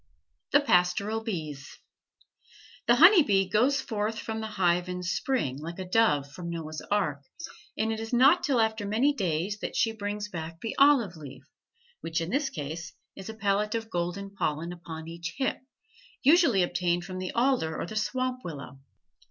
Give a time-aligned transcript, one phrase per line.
[0.51, 1.77] THE PASTORAL BEES
[2.87, 6.81] The honey bee goes forth from the hive in spring like the dove from Noah's
[6.89, 7.21] ark,
[7.77, 11.43] and it is not till after many days that she brings back the olive leaf,
[11.99, 15.59] which in this case is a pellet of golden pollen upon each hip,
[16.23, 18.79] usually obtained from the alder or the swamp willow.